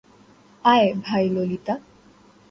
[0.65, 1.73] আয় ভাই ললিতা!